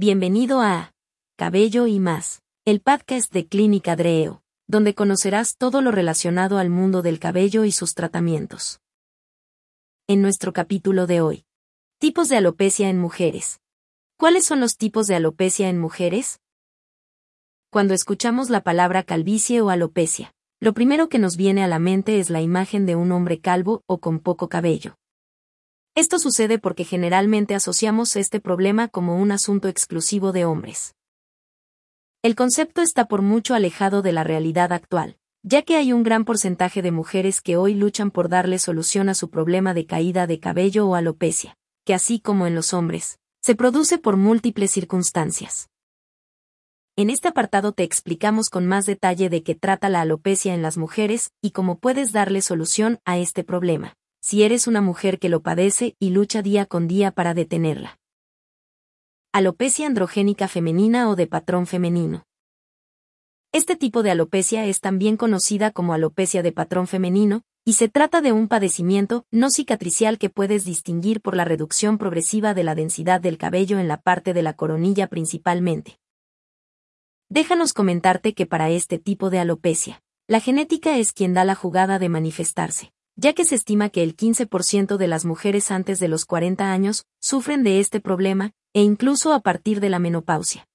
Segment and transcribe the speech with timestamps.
[0.00, 0.94] Bienvenido a
[1.36, 7.02] Cabello y más, el podcast de Clínica Dreo, donde conocerás todo lo relacionado al mundo
[7.02, 8.80] del cabello y sus tratamientos.
[10.06, 11.46] En nuestro capítulo de hoy,
[11.98, 13.60] tipos de alopecia en mujeres.
[14.16, 16.38] ¿Cuáles son los tipos de alopecia en mujeres?
[17.68, 22.20] Cuando escuchamos la palabra calvicie o alopecia, lo primero que nos viene a la mente
[22.20, 24.96] es la imagen de un hombre calvo o con poco cabello.
[25.98, 30.94] Esto sucede porque generalmente asociamos este problema como un asunto exclusivo de hombres.
[32.22, 36.24] El concepto está por mucho alejado de la realidad actual, ya que hay un gran
[36.24, 40.38] porcentaje de mujeres que hoy luchan por darle solución a su problema de caída de
[40.38, 45.68] cabello o alopecia, que así como en los hombres, se produce por múltiples circunstancias.
[46.94, 50.78] En este apartado te explicamos con más detalle de qué trata la alopecia en las
[50.78, 55.40] mujeres y cómo puedes darle solución a este problema, si eres una mujer que lo
[55.42, 57.98] padece y lucha día con día para detenerla.
[59.32, 62.24] Alopecia androgénica femenina o de patrón femenino.
[63.52, 68.20] Este tipo de alopecia es también conocida como alopecia de patrón femenino, y se trata
[68.20, 73.20] de un padecimiento no cicatricial que puedes distinguir por la reducción progresiva de la densidad
[73.20, 75.98] del cabello en la parte de la coronilla principalmente.
[77.28, 81.98] Déjanos comentarte que para este tipo de alopecia, la genética es quien da la jugada
[81.98, 86.24] de manifestarse, ya que se estima que el 15% de las mujeres antes de los
[86.24, 90.68] 40 años sufren de este problema, e incluso a partir de la menopausia.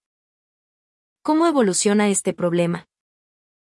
[1.22, 2.85] ¿Cómo evoluciona este problema?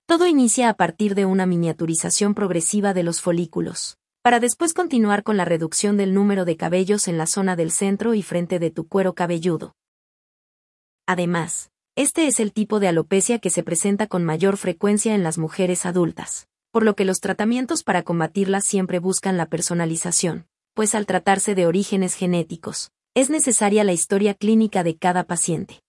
[0.07, 5.37] Todo inicia a partir de una miniaturización progresiva de los folículos, para después continuar con
[5.37, 8.89] la reducción del número de cabellos en la zona del centro y frente de tu
[8.89, 9.75] cuero cabelludo.
[11.07, 15.37] Además, este es el tipo de alopecia que se presenta con mayor frecuencia en las
[15.37, 21.05] mujeres adultas, por lo que los tratamientos para combatirla siempre buscan la personalización, pues al
[21.05, 25.83] tratarse de orígenes genéticos, es necesaria la historia clínica de cada paciente.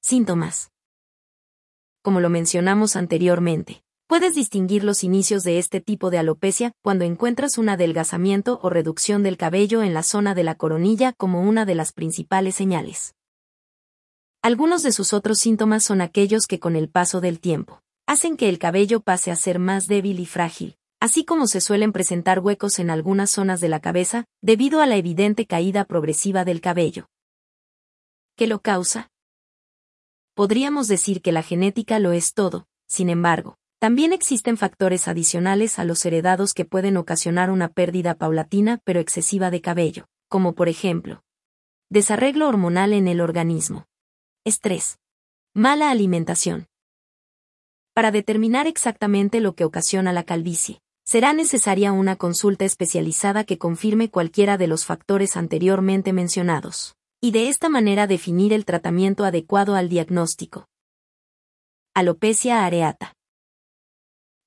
[0.00, 0.72] Síntomas.
[2.02, 7.58] Como lo mencionamos anteriormente, puedes distinguir los inicios de este tipo de alopecia cuando encuentras
[7.58, 11.74] un adelgazamiento o reducción del cabello en la zona de la coronilla como una de
[11.74, 13.14] las principales señales.
[14.40, 18.48] Algunos de sus otros síntomas son aquellos que con el paso del tiempo, hacen que
[18.48, 22.80] el cabello pase a ser más débil y frágil, así como se suelen presentar huecos
[22.80, 27.08] en algunas zonas de la cabeza, debido a la evidente caída progresiva del cabello.
[28.34, 29.12] ¿Qué lo causa?
[30.34, 35.84] Podríamos decir que la genética lo es todo, sin embargo, también existen factores adicionales a
[35.84, 41.22] los heredados que pueden ocasionar una pérdida paulatina pero excesiva de cabello, como por ejemplo,
[41.90, 43.86] desarreglo hormonal en el organismo,
[44.44, 44.98] Estrés.
[45.54, 46.69] Mala alimentación.
[47.94, 54.10] Para determinar exactamente lo que ocasiona la calvicie, será necesaria una consulta especializada que confirme
[54.10, 59.88] cualquiera de los factores anteriormente mencionados, y de esta manera definir el tratamiento adecuado al
[59.88, 60.66] diagnóstico.
[61.94, 63.14] Alopecia areata.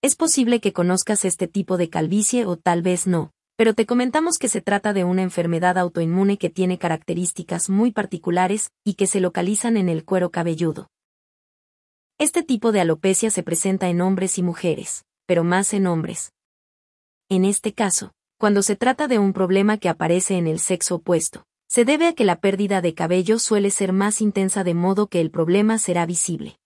[0.02, 4.38] Es posible que conozcas este tipo de calvicie o tal vez no, pero te comentamos
[4.38, 9.20] que se trata de una enfermedad autoinmune que tiene características muy particulares y que se
[9.20, 10.88] localizan en el cuero cabelludo.
[12.20, 16.32] Este tipo de alopecia se presenta en hombres y mujeres, pero más en hombres.
[17.28, 21.46] En este caso, cuando se trata de un problema que aparece en el sexo opuesto,
[21.68, 25.22] se debe a que la pérdida de cabello suele ser más intensa de modo que
[25.22, 26.60] el problema será visible.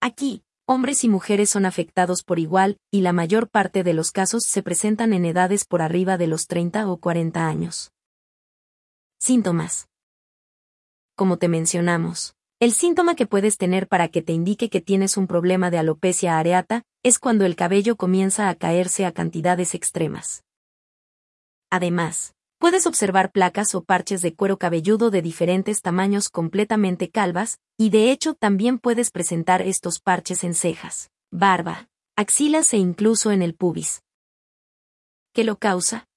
[0.00, 4.42] Aquí, hombres y mujeres son afectados por igual, y la mayor parte de los casos
[4.44, 7.92] se presentan en edades por arriba de los 30 o 40 años.
[9.18, 9.88] Síntomas.
[11.16, 15.28] Como te mencionamos, el síntoma que puedes tener para que te indique que tienes un
[15.28, 20.42] problema de alopecia areata es cuando el cabello comienza a caerse a cantidades extremas.
[21.70, 27.90] Además, puedes observar placas o parches de cuero cabelludo de diferentes tamaños completamente calvas, y
[27.90, 33.54] de hecho también puedes presentar estos parches en cejas, barba, axilas e incluso en el
[33.54, 34.02] pubis.
[35.32, 36.07] ¿Qué lo causa?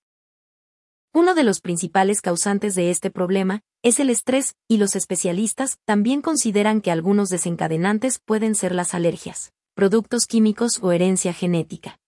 [1.14, 6.22] Uno de los principales causantes de este problema es el estrés, y los especialistas también
[6.22, 12.00] consideran que algunos desencadenantes pueden ser las alergias, productos químicos o herencia genética.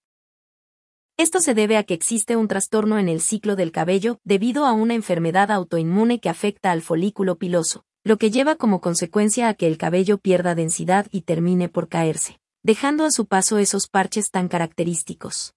[1.18, 4.72] Esto se debe a que existe un trastorno en el ciclo del cabello debido a
[4.72, 9.68] una enfermedad autoinmune que afecta al folículo piloso, lo que lleva como consecuencia a que
[9.68, 14.48] el cabello pierda densidad y termine por caerse, dejando a su paso esos parches tan
[14.48, 15.56] característicos.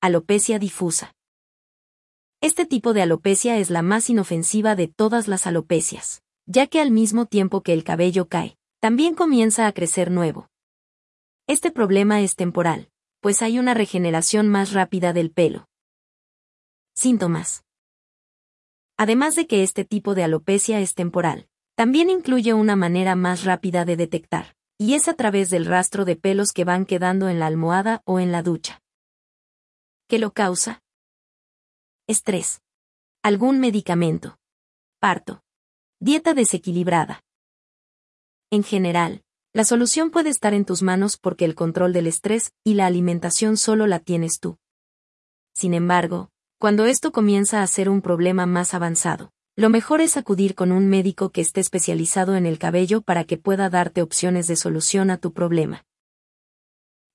[0.00, 1.16] Alopecia difusa.
[2.42, 6.90] Este tipo de alopecia es la más inofensiva de todas las alopecias, ya que al
[6.90, 10.48] mismo tiempo que el cabello cae, también comienza a crecer nuevo.
[11.46, 12.90] Este problema es temporal,
[13.20, 15.68] pues hay una regeneración más rápida del pelo.
[16.96, 17.62] Síntomas.
[18.96, 21.46] Además de que este tipo de alopecia es temporal,
[21.76, 26.16] también incluye una manera más rápida de detectar, y es a través del rastro de
[26.16, 28.82] pelos que van quedando en la almohada o en la ducha.
[30.08, 30.81] ¿Qué lo causa?
[32.08, 32.60] Estrés.
[33.22, 34.36] Algún medicamento.
[34.98, 35.44] Parto.
[36.00, 37.22] Dieta desequilibrada.
[38.50, 39.22] En general,
[39.52, 43.56] la solución puede estar en tus manos porque el control del estrés y la alimentación
[43.56, 44.58] solo la tienes tú.
[45.54, 50.56] Sin embargo, cuando esto comienza a ser un problema más avanzado, lo mejor es acudir
[50.56, 54.56] con un médico que esté especializado en el cabello para que pueda darte opciones de
[54.56, 55.84] solución a tu problema.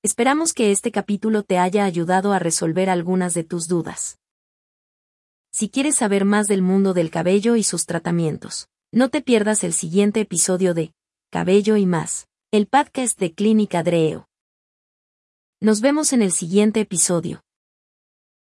[0.01, 4.17] Esperamos que este capítulo te haya ayudado a resolver algunas de tus dudas.
[5.57, 9.73] Si quieres saber más del mundo del cabello y sus tratamientos, no te pierdas el
[9.73, 10.93] siguiente episodio de
[11.31, 14.27] Cabello y más, el podcast de Clínica Dreo.
[15.59, 17.41] Nos vemos en el siguiente episodio.